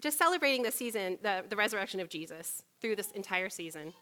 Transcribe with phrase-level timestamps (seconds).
[0.00, 3.92] just celebrating the season, the, the resurrection of Jesus through this entire season.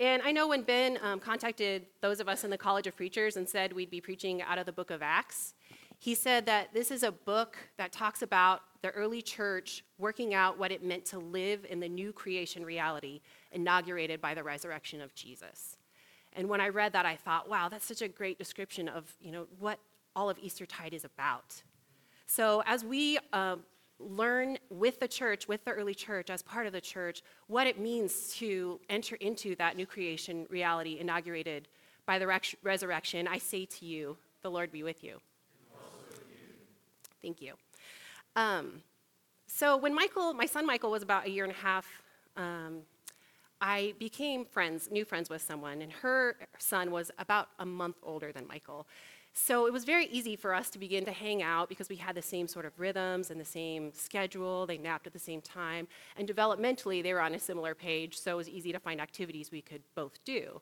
[0.00, 3.36] And I know when Ben um, contacted those of us in the College of Preachers
[3.36, 5.54] and said we'd be preaching out of the book of Acts,
[5.98, 10.58] he said that this is a book that talks about the early church working out
[10.58, 13.20] what it meant to live in the new creation reality
[13.52, 15.76] inaugurated by the resurrection of Jesus.
[16.32, 19.30] And when I read that, I thought, wow, that's such a great description of you
[19.30, 19.78] know, what
[20.16, 21.62] all of Eastertide is about.
[22.26, 23.56] So as we uh,
[24.02, 27.78] learn with the church, with the early church, as part of the church, what it
[27.78, 31.68] means to enter into that new creation reality inaugurated
[32.06, 32.26] by the
[32.62, 35.20] resurrection, I say to you, the Lord be with you.
[37.20, 37.54] Thank you.
[38.34, 38.82] Um,
[39.46, 41.86] so when Michael, my son Michael, was about a year and a half,
[42.36, 42.78] um,
[43.60, 48.32] I became friends, new friends with someone, and her son was about a month older
[48.32, 48.88] than Michael.
[49.34, 52.14] So it was very easy for us to begin to hang out because we had
[52.14, 54.66] the same sort of rhythms and the same schedule.
[54.66, 55.88] They napped at the same time.
[56.16, 59.50] And developmentally, they were on a similar page, so it was easy to find activities
[59.50, 60.60] we could both do.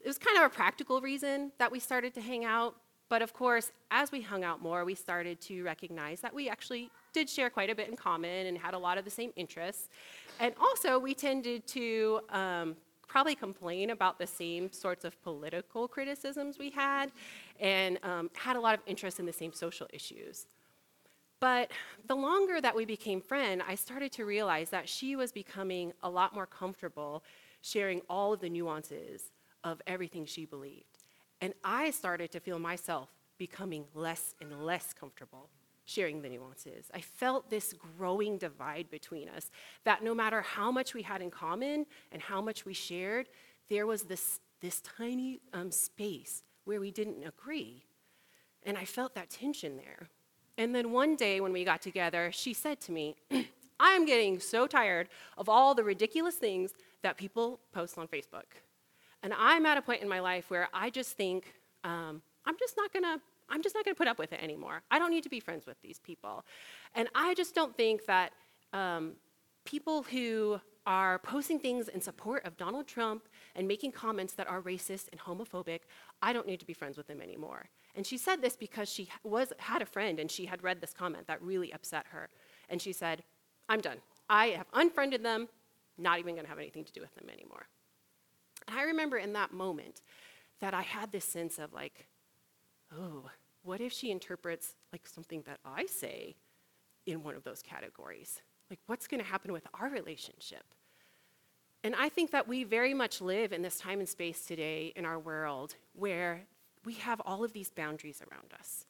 [0.00, 2.76] It was kind of a practical reason that we started to hang out.
[3.08, 6.90] But of course, as we hung out more, we started to recognize that we actually
[7.12, 9.88] did share quite a bit in common and had a lot of the same interests.
[10.38, 12.76] And also, we tended to um,
[13.10, 17.10] probably complain about the same sorts of political criticisms we had
[17.58, 20.46] and um, had a lot of interest in the same social issues.
[21.40, 21.72] But
[22.06, 26.10] the longer that we became friends, I started to realize that she was becoming a
[26.10, 27.24] lot more comfortable
[27.62, 29.32] sharing all of the nuances
[29.64, 30.98] of everything she believed.
[31.40, 33.08] And I started to feel myself
[33.38, 35.48] becoming less and less comfortable
[35.90, 36.86] sharing the nuances.
[36.94, 39.50] I felt this growing divide between us
[39.84, 43.28] that no matter how much we had in common and how much we shared,
[43.68, 47.84] there was this, this tiny um, space where we didn't agree.
[48.62, 50.08] And I felt that tension there.
[50.56, 53.16] And then one day when we got together, she said to me,
[53.80, 58.44] I'm getting so tired of all the ridiculous things that people post on Facebook.
[59.22, 62.76] And I'm at a point in my life where I just think, um, I'm just
[62.76, 64.82] not gonna I'm just not going to put up with it anymore.
[64.90, 66.44] I don't need to be friends with these people.
[66.94, 68.32] And I just don't think that
[68.72, 69.14] um,
[69.64, 74.62] people who are posting things in support of Donald Trump and making comments that are
[74.62, 75.80] racist and homophobic,
[76.22, 77.68] I don't need to be friends with them anymore.
[77.94, 80.92] And she said this because she was, had a friend and she had read this
[80.92, 82.30] comment that really upset her.
[82.68, 83.24] And she said,
[83.68, 83.98] I'm done.
[84.28, 85.48] I have unfriended them,
[85.98, 87.66] not even going to have anything to do with them anymore.
[88.66, 90.00] And I remember in that moment
[90.60, 92.06] that I had this sense of like,
[92.96, 93.30] oh,
[93.62, 96.36] what if she interprets like something that I say
[97.06, 98.40] in one of those categories?
[98.70, 100.64] Like, what's going to happen with our relationship?
[101.82, 105.04] And I think that we very much live in this time and space today in
[105.04, 106.42] our world where
[106.84, 108.86] we have all of these boundaries around us.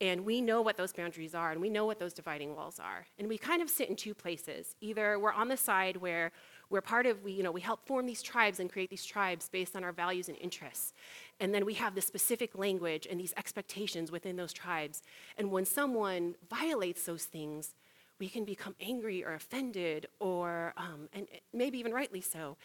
[0.00, 3.06] And we know what those boundaries are, and we know what those dividing walls are.
[3.18, 4.74] And we kind of sit in two places.
[4.80, 6.32] Either we're on the side where
[6.74, 9.48] we're part of, we, you know, we help form these tribes and create these tribes
[9.48, 10.92] based on our values and interests.
[11.38, 15.00] And then we have this specific language and these expectations within those tribes.
[15.38, 17.76] And when someone violates those things,
[18.18, 22.56] we can become angry or offended, or um, and maybe even rightly so.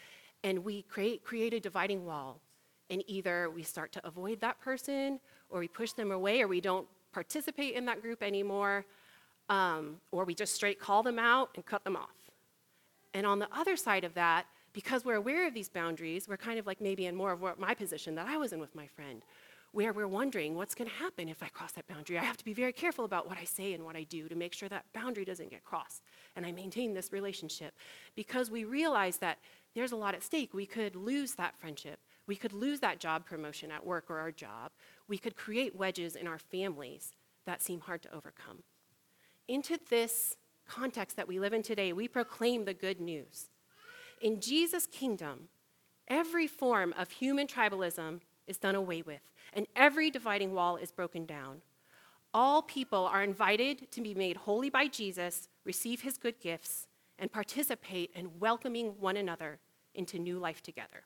[0.42, 2.40] And we create, create a dividing wall.
[2.90, 5.20] And either we start to avoid that person,
[5.50, 8.84] or we push them away, or we don't participate in that group anymore,
[9.48, 12.19] um, or we just straight call them out and cut them off.
[13.14, 16.58] And on the other side of that, because we're aware of these boundaries, we're kind
[16.58, 18.86] of like maybe in more of what my position that I was in with my
[18.86, 19.22] friend,
[19.72, 22.18] where we're wondering what's going to happen if I cross that boundary.
[22.18, 24.34] I have to be very careful about what I say and what I do to
[24.34, 26.02] make sure that boundary doesn't get crossed
[26.36, 27.74] and I maintain this relationship.
[28.14, 29.38] Because we realize that
[29.74, 30.54] there's a lot at stake.
[30.54, 32.00] We could lose that friendship.
[32.26, 34.70] We could lose that job promotion at work or our job.
[35.08, 37.12] We could create wedges in our families
[37.46, 38.62] that seem hard to overcome.
[39.48, 40.36] Into this
[40.70, 43.48] context that we live in today, we proclaim the good news.
[44.22, 45.48] In Jesus' kingdom,
[46.08, 49.22] every form of human tribalism is done away with,
[49.52, 51.62] and every dividing wall is broken down.
[52.32, 56.86] All people are invited to be made holy by Jesus, receive his good gifts,
[57.18, 59.58] and participate in welcoming one another
[59.94, 61.02] into new life together.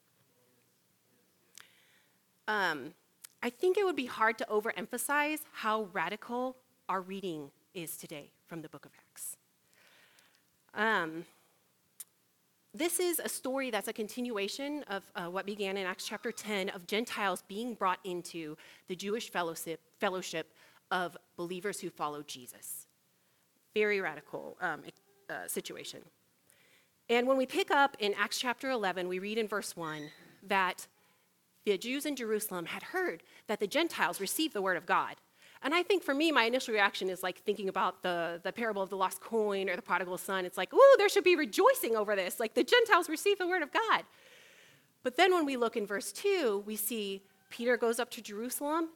[2.47, 2.93] Um,
[3.43, 6.57] I think it would be hard to overemphasize how radical
[6.89, 9.37] our reading is today from the book of Acts.
[10.77, 11.25] Um,
[12.73, 16.71] this is a story that's a continuation of uh, what began in Acts chapter 10
[16.71, 18.57] of Gentiles being brought into
[18.89, 20.53] the Jewish fellowship, fellowship
[20.91, 22.87] of believers who follow Jesus.
[23.75, 24.83] Very radical um,
[25.31, 26.01] uh, situation.
[27.09, 30.11] And when we pick up in Acts chapter 11, we read in verse 1
[30.49, 30.89] that
[31.65, 35.15] the Jews in Jerusalem had heard that the Gentiles received the word of God
[35.65, 38.83] And I think for me, my initial reaction is like thinking about the, the parable
[38.83, 40.45] of the lost coin or the prodigal son.
[40.45, 42.39] It's like, ooh, there should be rejoicing over this.
[42.39, 44.05] Like the Gentiles receive the word of God.
[45.03, 48.91] But then when we look in verse 2, we see Peter goes up to Jerusalem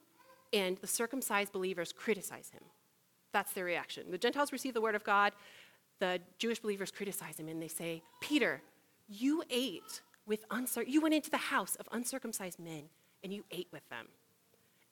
[0.53, 2.63] and the circumcised believers criticize him.
[3.33, 4.11] That's their reaction.
[4.11, 5.33] The Gentiles receive the word of God,
[6.01, 8.61] the Jewish believers criticize him and they say, Peter,
[9.09, 12.85] you ate with uncir- you went into the house of uncircumcised men
[13.25, 14.09] and you ate with them.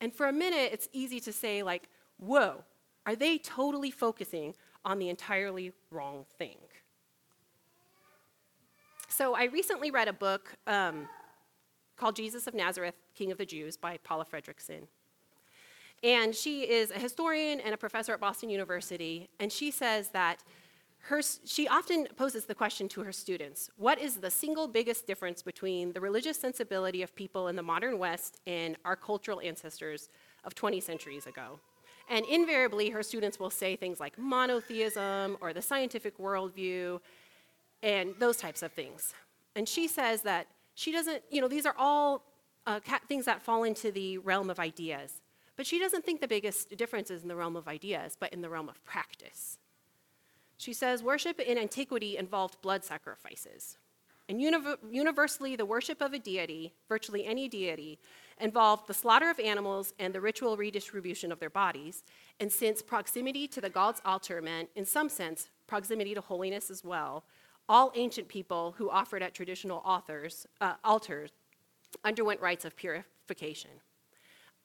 [0.01, 1.89] And for a minute, it's easy to say, like,
[2.19, 2.65] whoa,
[3.07, 4.55] are they totally focusing
[4.85, 6.59] on the entirely wrong thing?
[9.09, 11.09] So I recently read a book um,
[11.97, 14.89] called Jesus of Nazareth, King of the Jews by Paula Fredriksen.
[16.03, 20.43] And she is a historian and a professor at Boston University, and she says that
[21.09, 25.41] her, she often poses the question to her students what is the single biggest difference
[25.41, 30.09] between the religious sensibility of people in the modern West and our cultural ancestors
[30.45, 31.61] of 20 centuries ago?
[32.09, 37.01] And invariably, her students will say things like monotheism or the scientific worldview
[37.83, 39.15] and those types of things.
[39.55, 42.23] And she says that she doesn't, you know, these are all
[42.67, 45.21] uh, things that fall into the realm of ideas.
[45.57, 48.41] But she doesn't think the biggest difference is in the realm of ideas, but in
[48.41, 49.59] the realm of practice.
[50.57, 53.79] She says worship in antiquity involved blood sacrifices.
[54.29, 58.01] And universally, the worship of a deity, virtually any deity,
[58.41, 62.03] involved the slaughter of animals and the ritual redistribution of their bodies.
[62.41, 66.83] And since proximity to the god's altar meant, in some sense, proximity to holiness as
[66.83, 67.25] well,
[67.69, 71.31] all ancient people who offered at traditional authors, uh, altars
[72.05, 73.71] underwent rites of purification.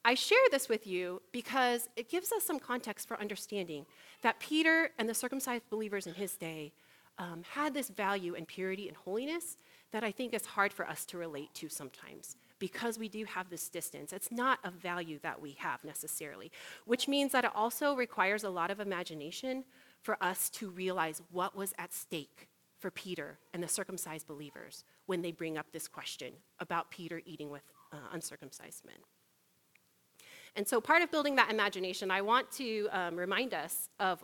[0.04, 3.86] I share this with you because it gives us some context for understanding
[4.24, 6.74] that Peter and the circumcised believers in his day
[7.20, 9.58] um, had this value and purity and holiness
[9.92, 13.50] that I think is hard for us to relate to sometimes because we do have
[13.50, 14.14] this distance.
[14.14, 16.52] It's not a value that we have necessarily,
[16.86, 19.66] which means that it also requires a lot of imagination
[20.02, 22.48] for us to realize what was at stake
[22.80, 27.52] for Peter and the circumcised believers when they bring up this question about Peter eating
[27.52, 28.96] with uh, uncircumcised men.
[30.56, 34.24] And so, part of building that imagination, I want to um, remind us of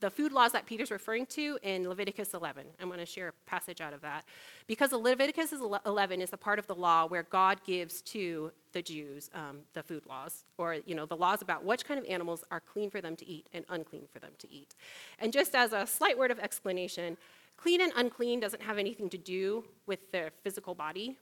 [0.00, 2.66] the food laws that Peter's referring to in Leviticus 11.
[2.80, 4.24] I'm going to share a passage out of that.
[4.66, 5.54] Because Leviticus
[5.86, 9.82] 11 is the part of the law where God gives to the Jews um, the
[9.82, 13.00] food laws, or you know, the laws about which kind of animals are clean for
[13.00, 14.74] them to eat and unclean for them to eat.
[15.18, 17.16] And just as a slight word of explanation,
[17.56, 21.16] clean and unclean doesn't have anything to do with their physical body.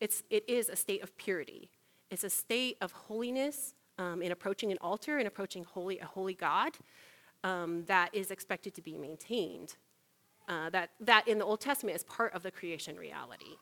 [0.00, 1.70] It's, it is a state of purity.
[2.12, 6.34] It's a state of holiness um, in approaching an altar and approaching holy, a holy
[6.34, 6.72] God
[7.42, 9.76] um, that is expected to be maintained.
[10.46, 13.56] Uh, that, that in the Old Testament is part of the creation reality.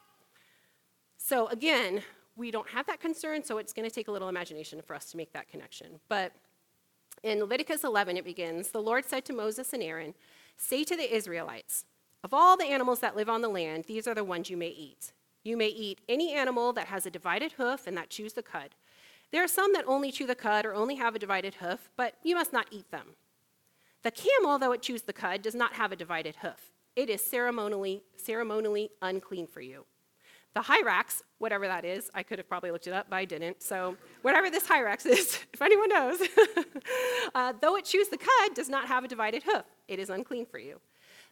[1.16, 2.02] So again,
[2.34, 5.12] we don't have that concern, so it's going to take a little imagination for us
[5.12, 6.00] to make that connection.
[6.08, 6.32] But
[7.22, 10.14] in Leviticus 11, it begins The Lord said to Moses and Aaron,
[10.56, 11.84] Say to the Israelites,
[12.24, 14.68] of all the animals that live on the land, these are the ones you may
[14.68, 15.12] eat.
[15.42, 18.70] You may eat any animal that has a divided hoof and that chews the cud.
[19.32, 22.14] There are some that only chew the cud or only have a divided hoof, but
[22.22, 23.14] you must not eat them.
[24.02, 26.72] The camel, though it chews the cud, does not have a divided hoof.
[26.96, 29.84] It is ceremonially, ceremonially unclean for you.
[30.54, 33.62] The hyrax, whatever that is, I could have probably looked it up, but I didn't.
[33.62, 36.20] So, whatever this hyrax is, if anyone knows,
[37.34, 39.64] uh, though it chews the cud, does not have a divided hoof.
[39.86, 40.80] It is unclean for you.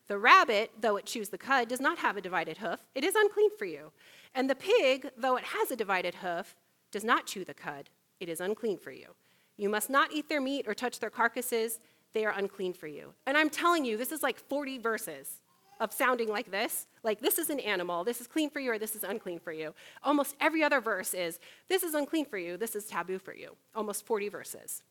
[0.08, 2.80] The rabbit, though it chews the cud, does not have a divided hoof.
[2.94, 3.92] It is unclean for you.
[4.34, 6.56] And the pig, though it has a divided hoof,
[6.90, 7.90] does not chew the cud.
[8.18, 9.08] It is unclean for you.
[9.56, 11.78] You must not eat their meat or touch their carcasses.
[12.14, 13.12] They are unclean for you.
[13.26, 15.40] And I'm telling you, this is like 40 verses
[15.80, 16.86] of sounding like this.
[17.02, 19.52] Like, this is an animal, this is clean for you, or this is unclean for
[19.52, 19.74] you.
[20.02, 23.56] Almost every other verse is, this is unclean for you, this is taboo for you.
[23.74, 24.82] Almost 40 verses.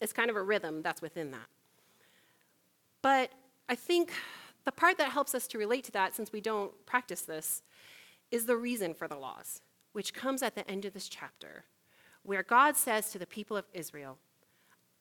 [0.00, 1.46] It's kind of a rhythm that's within that.
[3.02, 3.30] But
[3.68, 4.12] I think
[4.64, 7.62] the part that helps us to relate to that, since we don't practice this,
[8.30, 9.60] is the reason for the laws,
[9.92, 11.64] which comes at the end of this chapter,
[12.22, 14.18] where God says to the people of Israel,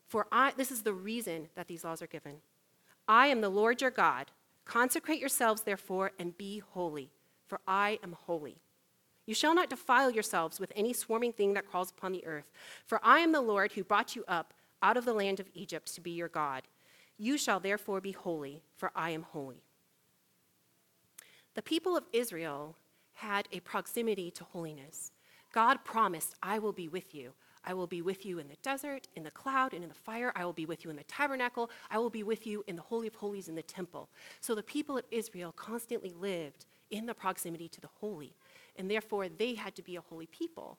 [0.07, 2.37] For I, this is the reason that these laws are given.
[3.07, 4.27] I am the Lord your God.
[4.65, 7.11] Consecrate yourselves, therefore, and be holy,
[7.47, 8.57] for I am holy.
[9.25, 12.51] You shall not defile yourselves with any swarming thing that crawls upon the earth,
[12.85, 15.93] for I am the Lord who brought you up out of the land of Egypt
[15.95, 16.63] to be your God.
[17.17, 19.63] You shall therefore be holy, for I am holy.
[21.55, 22.75] The people of Israel
[23.13, 25.11] had a proximity to holiness.
[25.53, 27.33] God promised, I will be with you.
[27.63, 30.33] I will be with you in the desert, in the cloud, and in the fire.
[30.35, 31.69] I will be with you in the tabernacle.
[31.89, 34.09] I will be with you in the Holy of Holies in the temple.
[34.41, 38.35] So the people of Israel constantly lived in the proximity to the holy,
[38.75, 40.77] and therefore they had to be a holy people.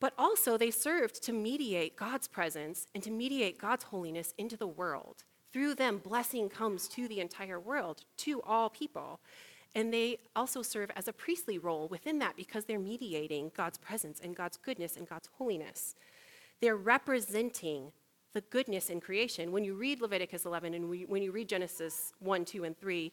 [0.00, 4.66] But also, they served to mediate God's presence and to mediate God's holiness into the
[4.66, 5.24] world.
[5.52, 9.20] Through them, blessing comes to the entire world, to all people.
[9.74, 14.20] And they also serve as a priestly role within that because they're mediating God's presence
[14.22, 15.94] and God's goodness and God's holiness.
[16.60, 17.92] They're representing
[18.32, 19.52] the goodness in creation.
[19.52, 23.10] When you read Leviticus 11 and we, when you read Genesis 1, 2, and 3,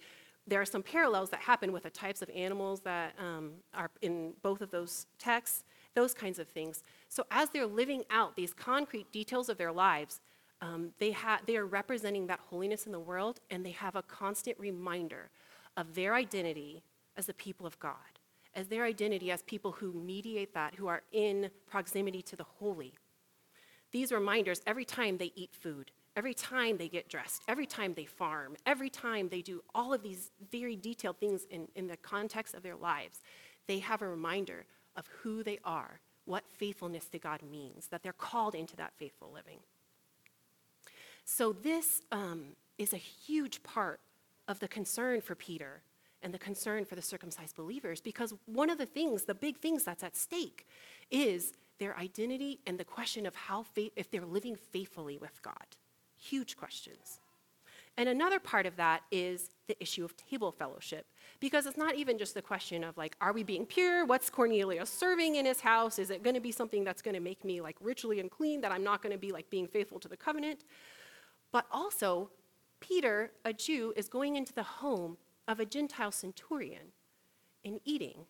[0.47, 4.33] there are some parallels that happen with the types of animals that um, are in
[4.41, 5.63] both of those texts,
[5.95, 6.83] those kinds of things.
[7.09, 10.21] So as they're living out these concrete details of their lives,
[10.61, 14.01] um, they, ha- they are representing that holiness in the world, and they have a
[14.01, 15.29] constant reminder
[15.75, 16.83] of their identity
[17.17, 18.19] as the people of God,
[18.55, 22.93] as their identity as people who mediate that, who are in proximity to the holy.
[23.91, 28.05] These reminders every time they eat food, every time they get dressed, every time they
[28.05, 32.53] farm, every time they do all of these very detailed things in, in the context
[32.55, 33.19] of their lives,
[33.67, 38.13] they have a reminder of who they are, what faithfulness to God means, that they're
[38.13, 39.59] called into that faithful living.
[41.25, 43.99] So, this um, is a huge part
[44.47, 45.81] of the concern for Peter
[46.21, 49.83] and the concern for the circumcised believers because one of the things, the big things
[49.83, 50.67] that's at stake,
[51.11, 55.75] is their identity and the question of how if they're living faithfully with God.
[56.17, 57.19] Huge questions.
[57.97, 61.05] And another part of that is the issue of table fellowship,
[61.39, 64.03] because it's not even just the question of like, are we being pure?
[64.05, 65.99] What's Cornelius serving in his house?
[65.99, 68.71] Is it going to be something that's going to make me like ritually unclean, that
[68.71, 70.63] I'm not going to be like being faithful to the covenant?
[71.51, 72.31] But also,
[72.79, 76.93] Peter, a Jew, is going into the home of a Gentile centurion
[77.63, 78.25] and eating.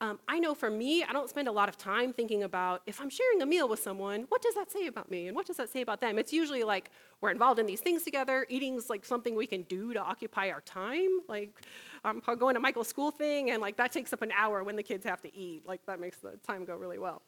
[0.00, 3.00] Um, I know for me, I don't spend a lot of time thinking about if
[3.00, 5.56] I'm sharing a meal with someone, what does that say about me and what does
[5.56, 6.18] that say about them?
[6.20, 8.46] It's usually like we're involved in these things together.
[8.48, 11.08] Eating's like something we can do to occupy our time.
[11.28, 11.50] Like
[12.04, 14.84] I'm going to Michael's school thing, and like that takes up an hour when the
[14.84, 15.66] kids have to eat.
[15.66, 17.22] Like that makes the time go really well.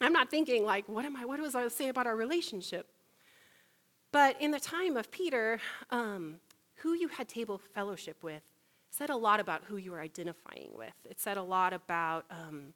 [0.00, 1.24] I'm not thinking like, what am I?
[1.24, 2.86] What does I say about our relationship?
[4.12, 6.36] But in the time of Peter, um,
[6.76, 8.42] who you had table fellowship with
[8.90, 10.94] said a lot about who you were identifying with.
[11.08, 12.74] It said a lot about um,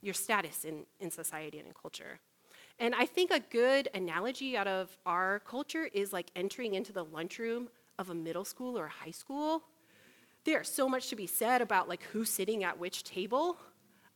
[0.00, 2.20] your status in, in society and in culture.
[2.78, 7.04] And I think a good analogy out of our culture is like entering into the
[7.04, 9.64] lunchroom of a middle school or a high school.
[10.44, 13.56] There's so much to be said about like who's sitting at which table,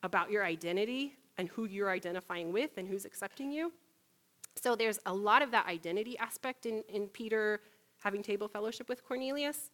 [0.02, 3.72] about your identity and who you're identifying with and who's accepting you.
[4.56, 7.60] So there's a lot of that identity aspect in, in Peter
[8.02, 9.70] having table fellowship with Cornelius.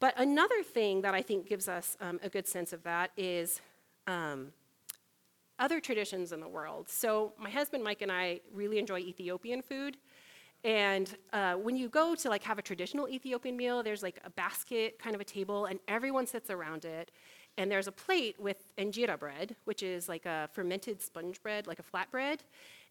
[0.00, 3.60] But another thing that I think gives us um, a good sense of that is
[4.06, 4.52] um,
[5.58, 6.88] other traditions in the world.
[6.88, 9.96] So my husband Mike and I really enjoy Ethiopian food.
[10.64, 14.30] And uh, when you go to like have a traditional Ethiopian meal, there's like a
[14.30, 17.10] basket, kind of a table, and everyone sits around it.
[17.56, 21.80] And there's a plate with injera bread, which is like a fermented sponge bread, like
[21.80, 22.40] a flatbread.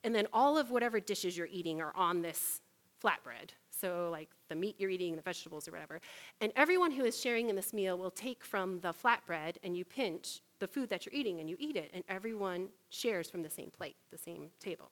[0.04, 2.62] And then all of whatever dishes you're eating are on this
[3.04, 3.52] flatbread.
[3.70, 6.02] So, like the meat you're eating, the vegetables, or whatever.
[6.42, 9.86] And everyone who is sharing in this meal will take from the flatbread and you
[9.86, 11.92] pinch the food that you're eating and you eat it.
[11.94, 14.90] And everyone shares from the same plate, the same table.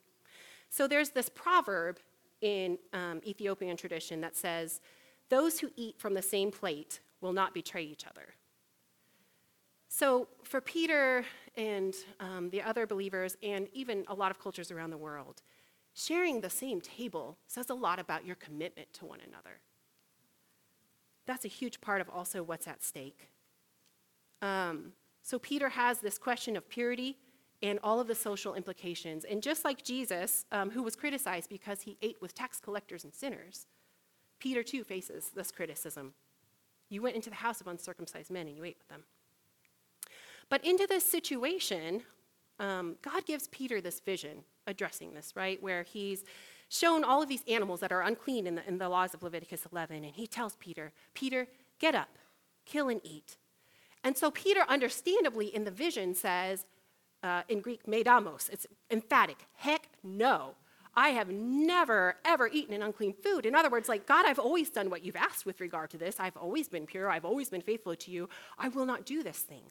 [0.70, 1.98] So, there's this proverb
[2.40, 4.80] in um, Ethiopian tradition that says,
[5.28, 8.34] Those who eat from the same plate will not betray each other.
[9.88, 11.24] So, for Peter
[11.56, 15.42] and um, the other believers, and even a lot of cultures around the world,
[15.96, 19.60] sharing the same table says a lot about your commitment to one another.
[21.26, 23.30] That's a huge part of also what's at stake.
[24.42, 27.16] Um, so, Peter has this question of purity
[27.62, 29.24] and all of the social implications.
[29.24, 33.14] And just like Jesus, um, who was criticized because he ate with tax collectors and
[33.14, 33.66] sinners,
[34.38, 36.12] Peter too faces this criticism.
[36.90, 39.04] You went into the house of uncircumcised men and you ate with them.
[40.48, 42.02] But into this situation,
[42.58, 45.62] um, God gives Peter this vision addressing this, right?
[45.62, 46.24] Where he's
[46.68, 49.66] shown all of these animals that are unclean in the, in the laws of Leviticus
[49.70, 50.04] 11.
[50.04, 51.46] And he tells Peter, Peter,
[51.78, 52.18] get up,
[52.64, 53.36] kill and eat.
[54.02, 56.64] And so Peter, understandably, in the vision says,
[57.22, 60.54] uh, in Greek, medamos, it's emphatic, heck no.
[60.98, 63.44] I have never, ever eaten an unclean food.
[63.44, 66.16] In other words, like, God, I've always done what you've asked with regard to this.
[66.18, 67.10] I've always been pure.
[67.10, 68.30] I've always been faithful to you.
[68.58, 69.64] I will not do this thing.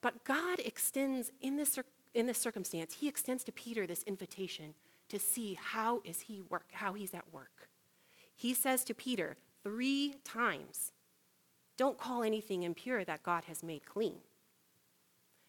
[0.00, 1.78] But God extends in this,
[2.14, 4.74] in this circumstance, he extends to Peter this invitation
[5.08, 7.68] to see how is he work, how he's at work.
[8.36, 10.92] He says to Peter three times,
[11.76, 14.18] don't call anything impure that God has made clean.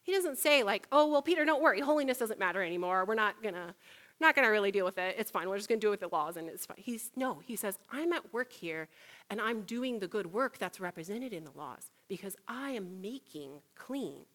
[0.02, 1.80] He doesn't say like, oh, well, Peter, don't worry.
[1.80, 3.04] Holiness doesn't matter anymore.
[3.04, 3.74] We're not going to
[4.20, 5.16] not going to really deal with it.
[5.18, 5.48] It's fine.
[5.48, 6.76] We're just going to do it with the laws and it's fine.
[6.78, 8.88] He's no, he says, I'm at work here
[9.30, 13.62] and I'm doing the good work that's represented in the laws because I am making
[13.74, 14.26] clean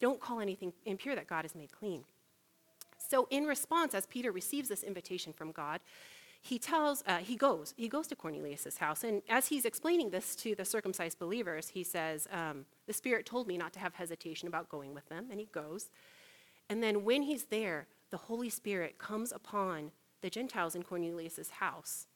[0.00, 2.04] don't call anything impure that God has made clean.
[2.98, 5.80] So, in response, as Peter receives this invitation from God,
[6.40, 9.02] he tells, uh, he goes, he goes to Cornelius' house.
[9.02, 13.46] And as he's explaining this to the circumcised believers, he says, um, The Spirit told
[13.46, 15.26] me not to have hesitation about going with them.
[15.30, 15.90] And he goes.
[16.68, 19.90] And then when he's there, the Holy Spirit comes upon
[20.20, 22.06] the Gentiles in Cornelius' house,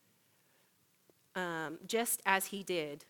[1.35, 3.05] um, just as he did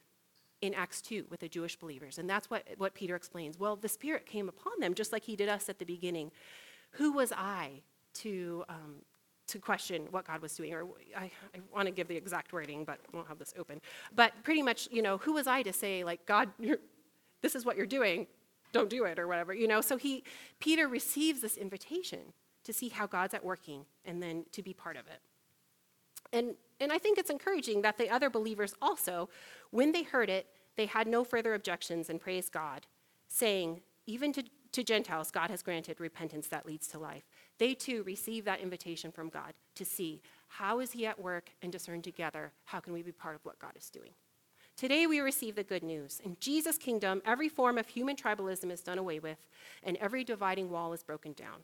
[0.62, 2.19] in Acts 2 with the Jewish believers.
[2.19, 3.59] And that's what, what Peter explains.
[3.59, 6.31] Well, the Spirit came upon them just like he did us at the beginning.
[6.92, 7.83] Who was I
[8.14, 9.02] to, um,
[9.49, 10.73] to question what God was doing?
[10.73, 10.85] Or
[11.16, 13.81] I, I want to give the exact wording, but I won't have this open.
[14.14, 16.49] But pretty much, you know, who was I to say, like, God,
[17.42, 18.28] this is what you're doing,
[18.73, 19.81] don't do it, or whatever, you know?
[19.81, 20.23] So he,
[20.61, 22.21] Peter receives this invitation
[22.64, 25.21] to see how God's at working and then to be part of it.
[26.33, 29.29] And, and I think it's encouraging that the other believers also,
[29.71, 32.87] when they heard it, they had no further objections and praised God,
[33.29, 37.23] saying, even to, to Gentiles, God has granted repentance that leads to life.
[37.59, 41.71] They too receive that invitation from God to see how is he at work and
[41.71, 44.11] discern together how can we be part of what God is doing.
[44.77, 46.21] Today we receive the good news.
[46.25, 49.39] In Jesus' kingdom, every form of human tribalism is done away with,
[49.85, 51.61] and every dividing wall is broken down.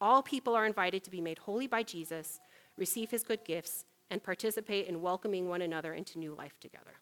[0.00, 2.40] All people are invited to be made holy by Jesus,
[2.78, 6.94] receive his good gifts, and participate in welcoming one another into new life together.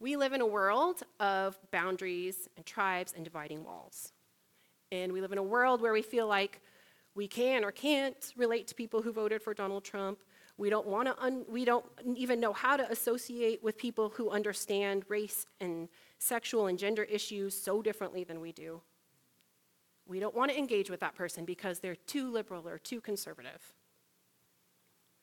[0.00, 4.12] We live in a world of boundaries and tribes and dividing walls.
[4.92, 6.60] And we live in a world where we feel like
[7.14, 10.18] we can or can't relate to people who voted for Donald Trump.
[10.56, 11.84] We don't want to un- we don't
[12.16, 17.60] even know how to associate with people who understand race and sexual and gender issues
[17.60, 18.80] so differently than we do.
[20.06, 23.74] We don't want to engage with that person because they're too liberal or too conservative.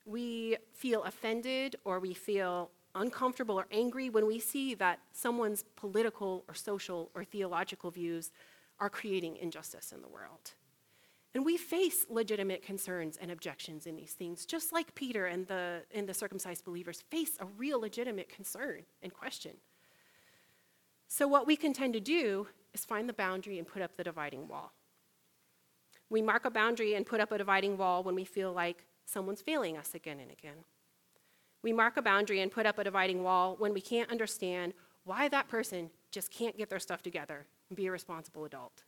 [0.06, 6.44] We feel offended or we feel uncomfortable or angry when we see that someone's political
[6.48, 8.32] or social or theological views
[8.80, 10.54] are creating injustice in the world.
[11.34, 15.84] And we face legitimate concerns and objections in these things, just like Peter and the,
[15.94, 19.54] and the circumcised believers face a real legitimate concern and question.
[21.08, 24.04] So, what we can tend to do is find the boundary and put up the
[24.04, 24.74] dividing wall.
[26.10, 29.42] We mark a boundary and put up a dividing wall when we feel like someone's
[29.42, 30.64] failing us again and again.
[31.62, 35.28] We mark a boundary and put up a dividing wall when we can't understand why
[35.28, 38.84] that person just can't get their stuff together and be a responsible adult.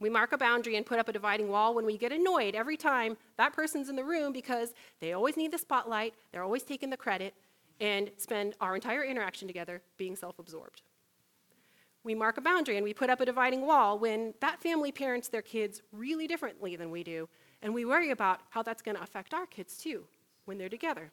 [0.00, 2.76] We mark a boundary and put up a dividing wall when we get annoyed every
[2.76, 6.90] time that person's in the room because they always need the spotlight, they're always taking
[6.90, 7.34] the credit,
[7.80, 10.82] and spend our entire interaction together being self absorbed.
[12.04, 15.28] We mark a boundary and we put up a dividing wall when that family parents
[15.28, 17.28] their kids really differently than we do,
[17.62, 20.04] and we worry about how that's going to affect our kids too
[20.44, 21.10] when they're together.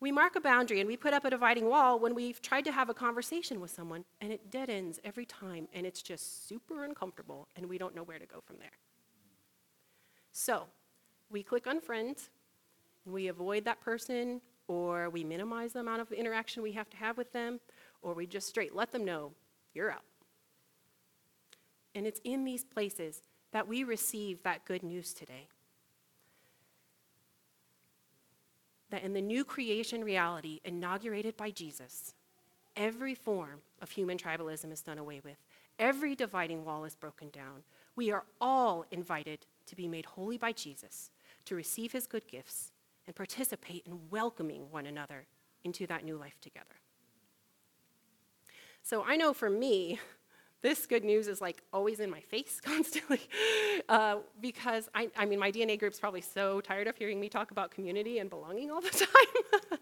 [0.00, 2.72] We mark a boundary and we put up a dividing wall when we've tried to
[2.72, 6.84] have a conversation with someone and it dead ends every time and it's just super
[6.84, 8.78] uncomfortable and we don't know where to go from there.
[10.32, 10.64] So,
[11.30, 12.28] we click unfriend
[13.08, 17.16] we avoid that person or we minimize the amount of interaction we have to have
[17.16, 17.58] with them,
[18.02, 19.32] or we just straight let them know
[19.74, 20.04] you're out.
[21.94, 25.48] And it's in these places that we receive that good news today.
[28.90, 32.14] That in the new creation reality inaugurated by Jesus,
[32.76, 35.38] every form of human tribalism is done away with.
[35.78, 37.62] Every dividing wall is broken down.
[37.96, 41.10] We are all invited to be made holy by Jesus,
[41.44, 42.72] to receive his good gifts,
[43.06, 45.26] and participate in welcoming one another
[45.64, 46.76] into that new life together.
[48.88, 50.00] So I know for me,
[50.62, 53.20] this good news is like always in my face constantly
[53.88, 57.50] uh, because I, I mean my dna group's probably so tired of hearing me talk
[57.52, 58.90] about community and belonging all the
[59.70, 59.78] time.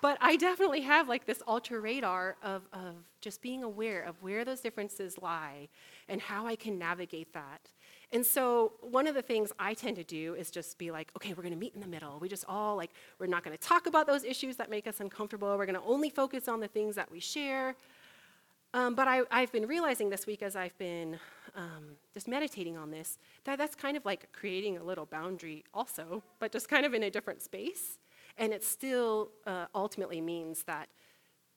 [0.00, 4.44] But i definitely have like this ultra radar of, of just being aware of where
[4.44, 5.68] those differences lie
[6.08, 7.70] and how i can navigate that
[8.12, 11.32] and so one of the things I tend to do is just be like, okay,
[11.32, 12.18] we're going to meet in the middle.
[12.20, 15.00] We just all like, we're not going to talk about those issues that make us
[15.00, 15.56] uncomfortable.
[15.56, 17.74] We're going to only focus on the things that we share.
[18.74, 21.18] Um, but I, have been realizing this week as I've been
[21.54, 26.22] um, just meditating on this that that's kind of like creating a little boundary also,
[26.38, 27.98] but just kind of in a different space.
[28.38, 30.88] And it still uh, ultimately means that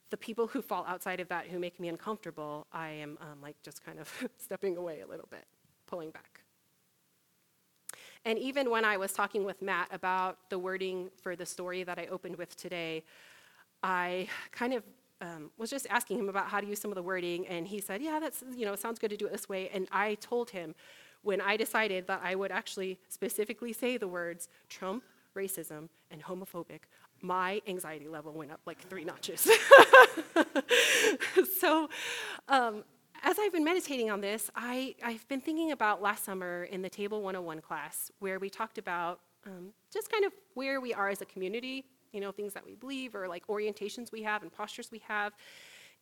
[0.09, 3.55] the people who fall outside of that who make me uncomfortable, I am um, like
[3.63, 5.45] just kind of stepping away a little bit,
[5.87, 6.34] pulling back.
[8.25, 11.99] And even when I was talking with Matt about the wording for the story that
[11.99, 13.03] I opened with today,
[13.83, 14.83] I kind of
[15.21, 17.79] um, was just asking him about how to use some of the wording, and he
[17.79, 20.49] said, "Yeah, that's you know sounds good to do it this way." And I told
[20.49, 20.75] him
[21.21, 25.03] when I decided that I would actually specifically say the words Trump
[25.35, 26.81] racism, and homophobic,
[27.21, 29.49] my anxiety level went up like three notches.
[31.59, 31.89] so,
[32.47, 32.83] um,
[33.25, 36.89] as I've been meditating on this, I, I've been thinking about last summer in the
[36.89, 41.21] Table 101 class, where we talked about um, just kind of where we are as
[41.21, 44.91] a community, you know, things that we believe or like orientations we have and postures
[44.91, 45.33] we have.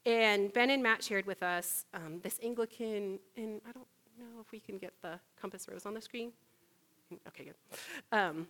[0.05, 3.87] And Ben and Matt shared with us um, this Anglican, and I don't
[4.19, 6.33] know if we can get the compass rose on the screen.
[7.29, 7.55] Okay, good.
[8.11, 8.47] Um,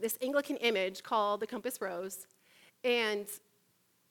[0.00, 2.26] this Anglican image called the compass rose.
[2.82, 3.26] And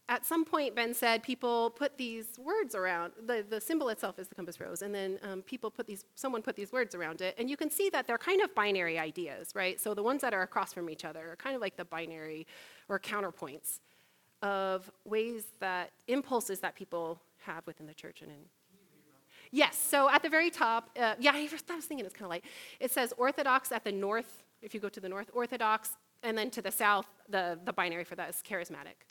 [0.10, 4.28] at some point, Ben said people put these words around, the, the symbol itself is
[4.28, 7.36] the compass rose, and then um, people put these, someone put these words around it,
[7.38, 9.80] and you can see that they're kind of binary ideas, right?
[9.80, 12.46] So the ones that are across from each other are kind of like the binary
[12.90, 13.80] or counterpoints
[14.42, 18.38] of ways that, impulses that people have within the church and in.
[19.54, 22.46] Yes, so at the very top, uh, yeah, I was thinking it's kind of light.
[22.80, 26.50] It says Orthodox at the north if you go to the north, Orthodox, and then
[26.52, 29.08] to the south, the, the binary for that is charismatic.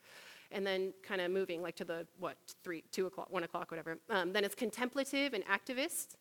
[0.53, 3.99] And then kind of moving like to the, what, three, two o'clock, one o'clock, whatever.
[4.09, 6.17] Um, then it's contemplative and activist.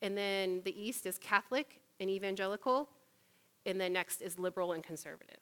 [0.00, 2.88] And then the east is Catholic and evangelical.
[3.66, 5.40] And then next is liberal and conservative.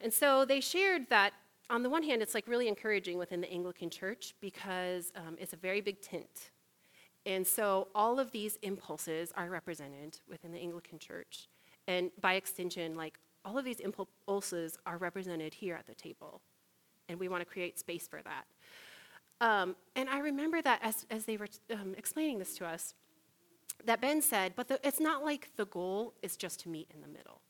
[0.00, 1.32] And so they shared that
[1.70, 5.54] on the one hand, it's like really encouraging within the Anglican Church because um, it's
[5.54, 6.50] a very big tint.
[7.26, 11.48] And so all of these impulses are represented within the Anglican Church.
[11.88, 16.42] And by extension, like all of these impulses are represented here at the table.
[17.08, 18.44] And we want to create space for that.
[19.40, 22.94] Um, and I remember that as, as they were um, explaining this to us,
[23.84, 27.00] that Ben said, but the, it's not like the goal is just to meet in
[27.00, 27.40] the middle.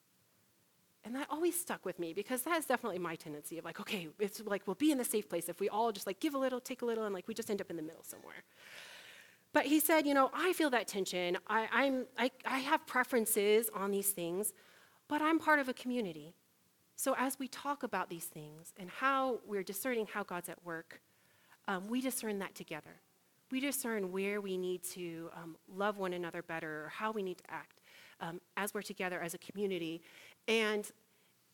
[1.05, 4.09] And that always stuck with me because that is definitely my tendency of like, okay,
[4.19, 6.39] it's like we'll be in the safe place if we all just like give a
[6.39, 8.43] little, take a little, and like we just end up in the middle somewhere.
[9.53, 11.37] But he said, you know, I feel that tension.
[11.47, 14.53] I, I'm, I, I have preferences on these things,
[15.07, 16.35] but I'm part of a community.
[16.97, 21.01] So as we talk about these things and how we're discerning how God's at work,
[21.67, 23.01] um, we discern that together.
[23.51, 27.39] We discern where we need to um, love one another better or how we need
[27.39, 27.81] to act
[28.21, 30.03] um, as we're together as a community.
[30.49, 30.91] And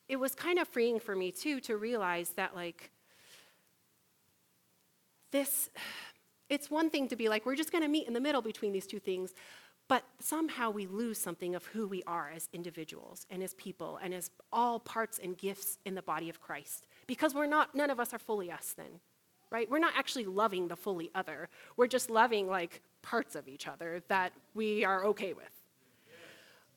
[0.09, 2.91] it was kind of freeing for me, too, to realize that, like,
[5.31, 5.71] this
[6.49, 8.73] it's one thing to be like, we're just going to meet in the middle between
[8.73, 9.35] these two things,
[9.91, 14.15] but somehow we lose something of who we are as individuals and as people and
[14.15, 16.87] as all parts and gifts in the body of Christ.
[17.09, 19.01] Because we're not, none of us are fully us then,
[19.51, 19.69] right?
[19.69, 21.49] We're not actually loving the fully other.
[21.77, 25.60] We're just loving like parts of each other that we are okay with.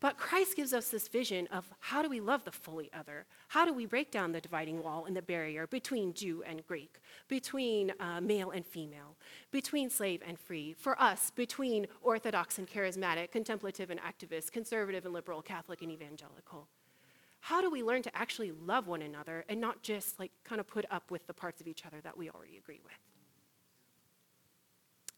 [0.04, 3.26] But Christ gives us this vision of how do we love the fully other?
[3.48, 7.00] How do we break down the dividing wall and the barrier between Jew and Greek,
[7.30, 9.16] between uh, male and female,
[9.50, 15.14] between slave and free, for us, between Orthodox and charismatic, contemplative and activist, conservative and
[15.14, 16.68] liberal, Catholic and evangelical?
[17.40, 20.68] How do we learn to actually love one another and not just like kind of
[20.68, 23.13] put up with the parts of each other that we already agree with?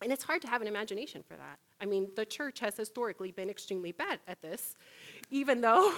[0.01, 1.57] And it's hard to have an imagination for that.
[1.79, 4.75] I mean, the church has historically been extremely bad at this,
[5.31, 5.93] even though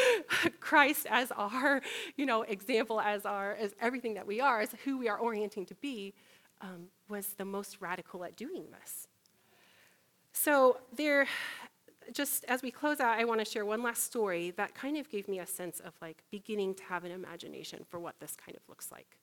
[0.60, 1.80] Christ, as our,
[2.16, 5.64] you know, example, as our, as everything that we are, as who we are orienting
[5.66, 6.14] to be,
[6.60, 9.06] um, was the most radical at doing this.
[10.32, 11.26] So there,
[12.12, 15.08] just as we close out, I want to share one last story that kind of
[15.08, 18.56] gave me a sense of like beginning to have an imagination for what this kind
[18.56, 19.16] of looks like.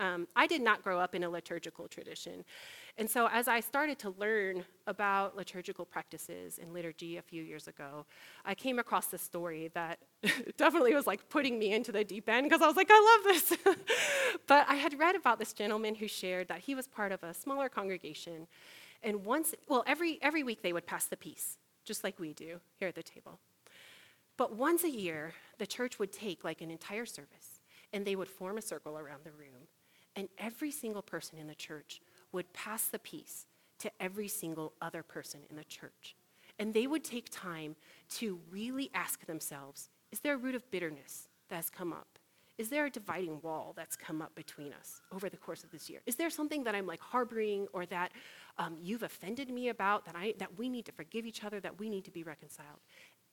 [0.00, 2.44] Um, I did not grow up in a liturgical tradition.
[2.96, 7.68] And so, as I started to learn about liturgical practices and liturgy a few years
[7.68, 8.06] ago,
[8.46, 9.98] I came across this story that
[10.56, 13.34] definitely was like putting me into the deep end because I was like, I love
[13.34, 13.58] this.
[14.46, 17.34] but I had read about this gentleman who shared that he was part of a
[17.34, 18.46] smaller congregation.
[19.02, 22.60] And once, well, every, every week they would pass the peace, just like we do
[22.78, 23.38] here at the table.
[24.38, 27.60] But once a year, the church would take like an entire service
[27.92, 29.68] and they would form a circle around the room
[30.16, 32.00] and every single person in the church
[32.32, 33.46] would pass the peace
[33.78, 36.14] to every single other person in the church.
[36.58, 37.76] And they would take time
[38.16, 42.18] to really ask themselves is there a root of bitterness that has come up?
[42.58, 45.88] Is there a dividing wall that's come up between us over the course of this
[45.88, 46.00] year?
[46.04, 48.12] Is there something that I'm like harboring or that
[48.58, 51.78] um, you've offended me about that, I, that we need to forgive each other, that
[51.78, 52.80] we need to be reconciled?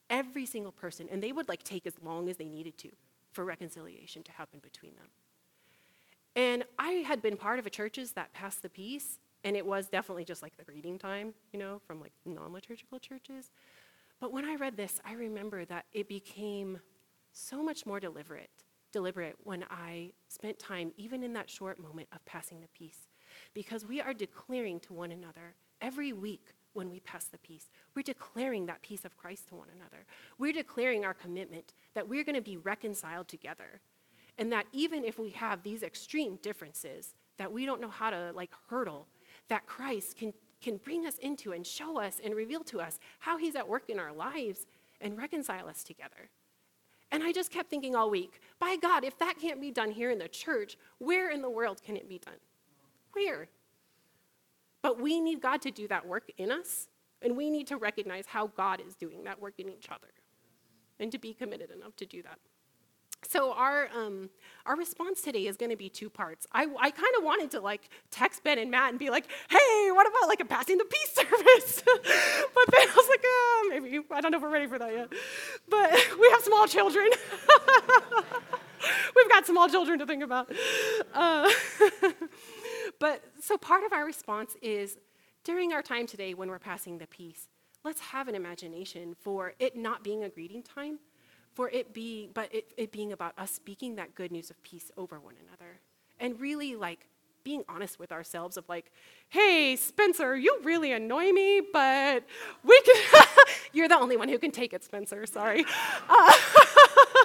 [0.09, 2.89] Every single person, and they would like take as long as they needed to
[3.33, 5.07] for reconciliation to happen between them.
[6.37, 9.89] And I had been part of a churches that passed the peace, and it was
[9.89, 13.49] definitely just like the greeting time, you know, from like non-liturgical churches.
[14.21, 16.79] But when I read this, I remember that it became
[17.33, 18.51] so much more deliberate,
[18.91, 23.07] deliberate when I spent time, even in that short moment of passing the peace,
[23.55, 27.71] because we are declaring to one another every week when we pass the peace.
[27.95, 30.05] We're declaring that peace of Christ to one another.
[30.37, 33.81] We're declaring our commitment that we're going to be reconciled together.
[34.37, 38.31] And that even if we have these extreme differences that we don't know how to
[38.35, 39.07] like hurdle,
[39.49, 43.37] that Christ can, can bring us into and show us and reveal to us how
[43.37, 44.65] he's at work in our lives
[45.01, 46.29] and reconcile us together.
[47.11, 50.11] And I just kept thinking all week, by God, if that can't be done here
[50.11, 52.35] in the church, where in the world can it be done?
[53.13, 53.47] Where?
[54.81, 56.89] But we need God to do that work in us,
[57.21, 60.07] and we need to recognize how God is doing that work in each other
[60.99, 62.39] and to be committed enough to do that.
[63.23, 64.29] So our um,
[64.65, 66.45] our response today is going to be two parts.
[66.51, 69.89] I, I kind of wanted to like text Ben and Matt and be like, "Hey,
[69.91, 73.99] what about like a passing the peace service?" but then I was like, oh, "Maybe
[74.11, 75.09] I don't know if we're ready for that yet."
[75.67, 77.09] But we have small children.
[79.15, 80.51] We've got small children to think about.
[81.13, 81.49] Uh,
[82.99, 84.97] but so part of our response is
[85.43, 87.47] during our time today when we're passing the peace,
[87.83, 90.99] let's have an imagination for it not being a greeting time
[91.57, 94.91] for it being, but it, it being about us speaking that good news of peace
[94.95, 95.79] over one another.
[96.19, 97.07] And really like
[97.43, 98.91] being honest with ourselves of like,
[99.29, 102.23] hey, Spencer, you really annoy me, but
[102.63, 103.23] we can,
[103.73, 105.65] you're the only one who can take it, Spencer, sorry.
[106.07, 106.33] Uh,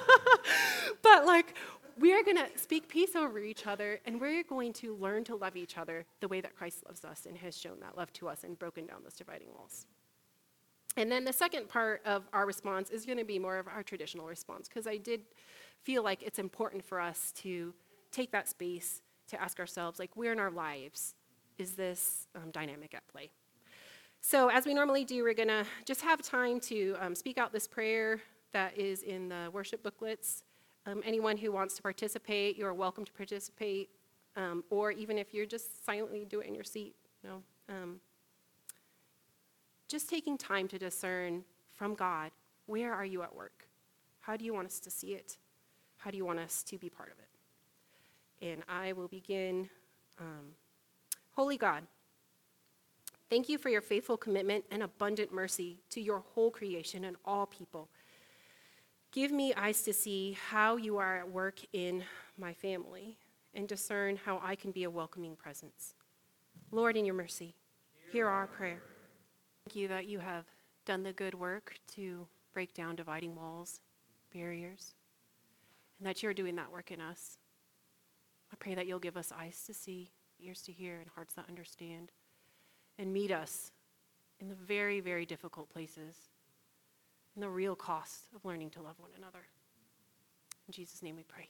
[1.03, 1.53] but like,
[1.99, 5.35] we are going to speak peace over each other, and we're going to learn to
[5.35, 8.29] love each other the way that Christ loves us and has shown that love to
[8.29, 9.85] us and broken down those dividing walls.
[10.95, 13.83] And then the second part of our response is going to be more of our
[13.83, 15.21] traditional response, because I did
[15.81, 17.73] feel like it's important for us to
[18.11, 21.15] take that space to ask ourselves, like, where in our lives
[21.57, 23.31] is this um, dynamic at play?
[24.21, 27.51] So, as we normally do, we're going to just have time to um, speak out
[27.51, 28.21] this prayer
[28.53, 30.43] that is in the worship booklets.
[30.85, 33.89] Um, anyone who wants to participate, you're welcome to participate,
[34.35, 37.43] um, or even if you're just silently do it in your seat, you know.
[39.93, 41.43] Just taking time to discern
[41.75, 42.31] from God
[42.65, 43.67] where are you at work?
[44.21, 45.37] How do you want us to see it?
[45.97, 48.51] How do you want us to be part of it?
[48.51, 49.69] And I will begin.
[50.19, 50.55] Um,
[51.35, 51.83] Holy God,
[53.29, 57.45] thank you for your faithful commitment and abundant mercy to your whole creation and all
[57.45, 57.87] people.
[59.11, 62.03] Give me eyes to see how you are at work in
[62.35, 63.19] my family
[63.53, 65.93] and discern how I can be a welcoming presence.
[66.71, 67.53] Lord, in your mercy,
[68.11, 68.81] hear our prayer.
[69.65, 70.45] Thank you that you have
[70.85, 73.79] done the good work to break down dividing walls,
[74.33, 74.93] barriers,
[75.97, 77.37] and that you're doing that work in us.
[78.51, 81.47] I pray that you'll give us eyes to see, ears to hear, and hearts that
[81.47, 82.11] understand,
[82.99, 83.71] and meet us
[84.39, 86.29] in the very, very difficult places,
[87.33, 89.45] and the real cost of learning to love one another.
[90.67, 91.49] In Jesus' name we pray.